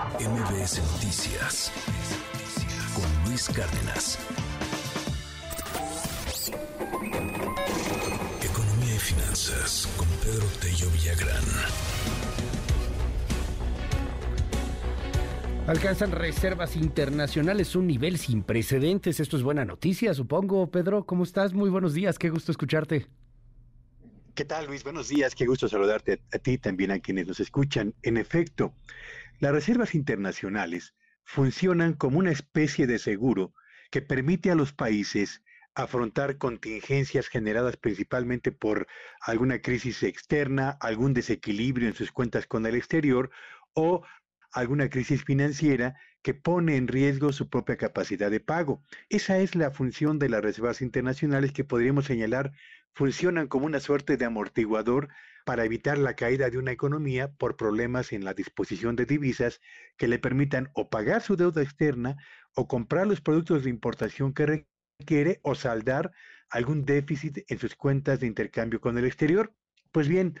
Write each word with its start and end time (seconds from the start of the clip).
MBS 0.00 0.80
Noticias 0.94 1.70
con 2.94 3.28
Luis 3.28 3.50
Cárdenas. 3.50 4.18
Economía 8.42 8.94
y 8.94 8.98
finanzas 8.98 9.86
con 9.98 10.08
Pedro 10.24 10.46
Tello 10.58 10.90
Villagrán. 10.92 11.44
Alcanzan 15.66 16.12
reservas 16.12 16.76
internacionales 16.76 17.76
un 17.76 17.86
nivel 17.86 18.16
sin 18.16 18.42
precedentes. 18.42 19.20
Esto 19.20 19.36
es 19.36 19.42
buena 19.42 19.66
noticia, 19.66 20.14
supongo. 20.14 20.70
Pedro, 20.70 21.04
¿cómo 21.04 21.24
estás? 21.24 21.52
Muy 21.52 21.68
buenos 21.68 21.92
días, 21.92 22.18
qué 22.18 22.30
gusto 22.30 22.52
escucharte. 22.52 23.06
¿Qué 24.34 24.46
tal, 24.46 24.66
Luis? 24.66 24.82
Buenos 24.82 25.08
días, 25.08 25.34
qué 25.34 25.44
gusto 25.44 25.68
saludarte 25.68 26.22
a 26.32 26.38
ti 26.38 26.56
también 26.56 26.90
a 26.90 27.00
quienes 27.00 27.26
nos 27.26 27.40
escuchan. 27.40 27.92
En 28.02 28.16
efecto, 28.16 28.72
las 29.40 29.52
reservas 29.52 29.94
internacionales 29.94 30.94
funcionan 31.24 31.94
como 31.94 32.18
una 32.18 32.30
especie 32.30 32.86
de 32.86 32.98
seguro 32.98 33.54
que 33.90 34.02
permite 34.02 34.50
a 34.50 34.54
los 34.54 34.72
países 34.72 35.42
afrontar 35.74 36.36
contingencias 36.36 37.28
generadas 37.28 37.78
principalmente 37.78 38.52
por 38.52 38.86
alguna 39.20 39.60
crisis 39.60 40.02
externa, 40.02 40.76
algún 40.80 41.14
desequilibrio 41.14 41.88
en 41.88 41.94
sus 41.94 42.12
cuentas 42.12 42.46
con 42.46 42.66
el 42.66 42.74
exterior 42.74 43.30
o 43.72 44.04
alguna 44.52 44.90
crisis 44.90 45.24
financiera 45.24 45.96
que 46.22 46.34
pone 46.34 46.76
en 46.76 46.86
riesgo 46.86 47.32
su 47.32 47.48
propia 47.48 47.78
capacidad 47.78 48.30
de 48.30 48.40
pago. 48.40 48.82
Esa 49.08 49.38
es 49.38 49.54
la 49.54 49.70
función 49.70 50.18
de 50.18 50.28
las 50.28 50.42
reservas 50.42 50.82
internacionales 50.82 51.52
que 51.52 51.64
podríamos 51.64 52.04
señalar 52.04 52.52
funcionan 52.92 53.46
como 53.46 53.64
una 53.64 53.80
suerte 53.80 54.18
de 54.18 54.26
amortiguador 54.26 55.08
para 55.44 55.64
evitar 55.64 55.98
la 55.98 56.14
caída 56.14 56.50
de 56.50 56.58
una 56.58 56.72
economía 56.72 57.32
por 57.32 57.56
problemas 57.56 58.12
en 58.12 58.24
la 58.24 58.34
disposición 58.34 58.96
de 58.96 59.06
divisas 59.06 59.60
que 59.96 60.08
le 60.08 60.18
permitan 60.18 60.70
o 60.74 60.90
pagar 60.90 61.22
su 61.22 61.36
deuda 61.36 61.62
externa 61.62 62.16
o 62.54 62.68
comprar 62.68 63.06
los 63.06 63.20
productos 63.20 63.64
de 63.64 63.70
importación 63.70 64.32
que 64.32 64.64
requiere 65.00 65.40
o 65.42 65.54
saldar 65.54 66.12
algún 66.50 66.84
déficit 66.84 67.38
en 67.48 67.58
sus 67.58 67.74
cuentas 67.74 68.20
de 68.20 68.26
intercambio 68.26 68.80
con 68.80 68.98
el 68.98 69.04
exterior. 69.04 69.54
Pues 69.92 70.08
bien, 70.08 70.38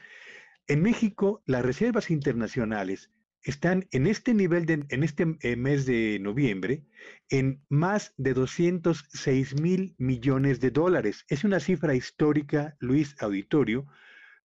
en 0.66 0.82
México 0.82 1.42
las 1.46 1.64
reservas 1.64 2.10
internacionales 2.10 3.10
están 3.42 3.88
en 3.90 4.06
este 4.06 4.34
nivel, 4.34 4.66
en 4.68 5.02
este 5.02 5.38
eh, 5.40 5.56
mes 5.56 5.86
de 5.86 6.18
noviembre, 6.20 6.84
en 7.30 7.64
más 7.68 8.12
de 8.18 8.34
206 8.34 9.60
mil 9.60 9.94
millones 9.98 10.60
de 10.60 10.70
dólares. 10.70 11.24
Es 11.28 11.44
una 11.44 11.60
cifra 11.60 11.94
histórica, 11.94 12.76
Luis 12.80 13.16
Auditorio, 13.20 13.86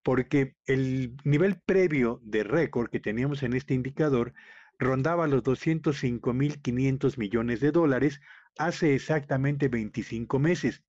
porque 0.05 0.55
el 0.67 1.17
nivel 1.23 1.59
previo 1.59 2.21
de 2.23 2.43
récord 2.43 2.91
que 2.91 2.99
teníamos 2.99 3.41
en 3.41 3.53
este 3.53 3.73
indicador 3.73 4.35
rondaba 4.77 5.25
los 5.25 5.41
205 5.41 6.31
mil 6.31 6.61
500 6.61 7.17
millones 7.17 7.59
de 7.59 7.71
dólares 7.71 8.21
hace 8.55 8.93
exactamente 8.93 9.67
25 9.67 10.37
meses. 10.37 10.83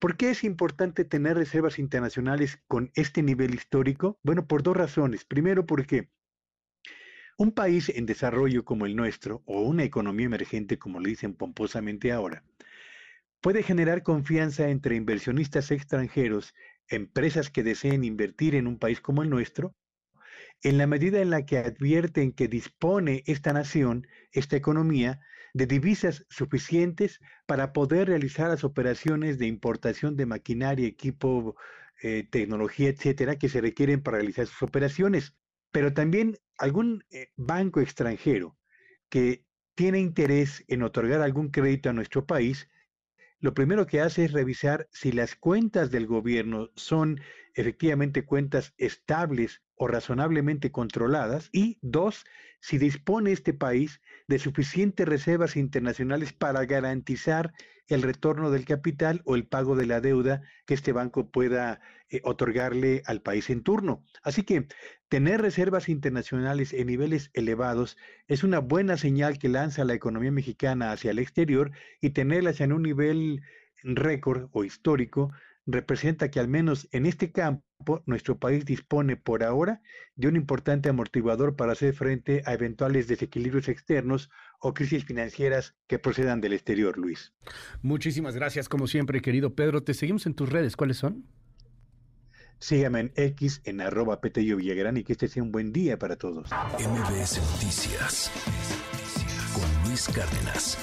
¿Por 0.00 0.16
qué 0.16 0.30
es 0.30 0.42
importante 0.42 1.04
tener 1.04 1.36
reservas 1.36 1.78
internacionales 1.78 2.60
con 2.66 2.90
este 2.96 3.22
nivel 3.22 3.54
histórico? 3.54 4.18
Bueno, 4.24 4.48
por 4.48 4.64
dos 4.64 4.76
razones. 4.76 5.24
Primero, 5.24 5.64
porque 5.64 6.10
un 7.38 7.52
país 7.52 7.88
en 7.88 8.04
desarrollo 8.04 8.64
como 8.64 8.84
el 8.84 8.96
nuestro, 8.96 9.44
o 9.46 9.62
una 9.62 9.84
economía 9.84 10.26
emergente 10.26 10.76
como 10.76 10.98
le 10.98 11.10
dicen 11.10 11.34
pomposamente 11.34 12.10
ahora, 12.10 12.42
puede 13.40 13.62
generar 13.62 14.02
confianza 14.02 14.68
entre 14.68 14.96
inversionistas 14.96 15.70
extranjeros, 15.70 16.54
empresas 16.88 17.50
que 17.50 17.62
deseen 17.62 18.04
invertir 18.04 18.54
en 18.54 18.66
un 18.66 18.78
país 18.78 19.00
como 19.00 19.22
el 19.22 19.30
nuestro, 19.30 19.74
en 20.62 20.78
la 20.78 20.86
medida 20.86 21.20
en 21.20 21.30
la 21.30 21.46
que 21.46 21.58
advierten 21.58 22.32
que 22.32 22.48
dispone 22.48 23.22
esta 23.26 23.52
nación, 23.52 24.06
esta 24.32 24.56
economía, 24.56 25.20
de 25.52 25.66
divisas 25.66 26.26
suficientes 26.28 27.20
para 27.46 27.72
poder 27.72 28.08
realizar 28.08 28.48
las 28.48 28.64
operaciones 28.64 29.38
de 29.38 29.46
importación 29.46 30.16
de 30.16 30.26
maquinaria, 30.26 30.86
equipo, 30.86 31.56
eh, 32.02 32.26
tecnología, 32.30 32.88
etcétera, 32.90 33.36
que 33.36 33.48
se 33.48 33.60
requieren 33.60 34.02
para 34.02 34.18
realizar 34.18 34.46
sus 34.46 34.62
operaciones. 34.62 35.34
Pero 35.72 35.92
también 35.92 36.38
algún 36.58 37.04
eh, 37.10 37.28
banco 37.36 37.80
extranjero 37.80 38.56
que 39.08 39.44
tiene 39.74 39.98
interés 39.98 40.64
en 40.68 40.82
otorgar 40.82 41.20
algún 41.22 41.50
crédito 41.50 41.90
a 41.90 41.94
nuestro 41.94 42.26
país, 42.26 42.68
lo 43.40 43.54
primero 43.54 43.86
que 43.86 44.00
hace 44.00 44.24
es 44.24 44.32
revisar 44.32 44.88
si 44.92 45.12
las 45.12 45.34
cuentas 45.34 45.90
del 45.90 46.06
gobierno 46.06 46.70
son 46.74 47.20
efectivamente 47.54 48.24
cuentas 48.24 48.74
estables 48.78 49.62
o 49.76 49.88
razonablemente 49.88 50.70
controladas 50.70 51.48
y 51.52 51.78
dos, 51.80 52.24
si 52.60 52.78
dispone 52.78 53.32
este 53.32 53.54
país 53.54 54.00
de 54.28 54.38
suficientes 54.38 55.08
reservas 55.08 55.56
internacionales 55.56 56.32
para 56.32 56.64
garantizar 56.66 57.52
el 57.88 58.02
retorno 58.02 58.50
del 58.50 58.64
capital 58.64 59.22
o 59.24 59.34
el 59.34 59.46
pago 59.46 59.74
de 59.74 59.86
la 59.86 60.00
deuda 60.00 60.42
que 60.66 60.74
este 60.74 60.92
banco 60.92 61.30
pueda 61.30 61.80
eh, 62.08 62.20
otorgarle 62.24 63.02
al 63.06 63.22
país 63.22 63.50
en 63.50 63.62
turno. 63.62 64.04
Así 64.22 64.42
que 64.42 64.68
tener 65.08 65.40
reservas 65.40 65.88
internacionales 65.88 66.72
en 66.72 66.86
niveles 66.86 67.30
elevados 67.34 67.96
es 68.28 68.44
una 68.44 68.60
buena 68.60 68.96
señal 68.96 69.38
que 69.38 69.48
lanza 69.48 69.84
la 69.84 69.94
economía 69.94 70.30
mexicana 70.30 70.92
hacia 70.92 71.10
el 71.10 71.18
exterior 71.18 71.72
y 72.00 72.10
tenerlas 72.10 72.60
en 72.60 72.72
un 72.72 72.82
nivel 72.82 73.42
récord 73.82 74.48
o 74.52 74.64
histórico 74.64 75.32
representa 75.72 76.30
que 76.30 76.40
al 76.40 76.48
menos 76.48 76.88
en 76.92 77.06
este 77.06 77.32
campo 77.32 78.02
nuestro 78.06 78.38
país 78.38 78.64
dispone 78.64 79.16
por 79.16 79.42
ahora 79.42 79.80
de 80.16 80.28
un 80.28 80.36
importante 80.36 80.88
amortiguador 80.88 81.56
para 81.56 81.72
hacer 81.72 81.94
frente 81.94 82.42
a 82.46 82.54
eventuales 82.54 83.08
desequilibrios 83.08 83.68
externos 83.68 84.30
o 84.60 84.74
crisis 84.74 85.04
financieras 85.04 85.76
que 85.86 85.98
procedan 85.98 86.40
del 86.40 86.52
exterior, 86.52 86.98
Luis. 86.98 87.32
Muchísimas 87.82 88.34
gracias, 88.34 88.68
como 88.68 88.86
siempre, 88.86 89.22
querido 89.22 89.54
Pedro. 89.54 89.82
Te 89.82 89.94
seguimos 89.94 90.26
en 90.26 90.34
tus 90.34 90.48
redes. 90.48 90.76
¿Cuáles 90.76 90.98
son? 90.98 91.26
Sígame 92.58 93.00
en 93.00 93.12
X 93.16 93.62
en 93.64 93.80
arroba 93.80 94.20
Petello 94.20 94.58
Villagrán 94.58 94.98
y 94.98 95.04
que 95.04 95.12
este 95.12 95.28
sea 95.28 95.42
un 95.42 95.50
buen 95.50 95.72
día 95.72 95.98
para 95.98 96.16
todos. 96.16 96.50
MBS 96.78 97.40
Noticias 97.52 98.30
con 99.54 99.88
Luis 99.88 100.06
Cárdenas. 100.08 100.76